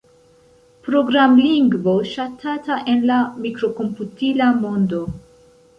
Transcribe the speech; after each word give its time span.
Programlingvo 0.87 1.95
ŝatata 2.13 2.81
en 2.95 3.07
la 3.13 3.21
mikrokomputila 3.45 4.51
mondo. 4.65 5.07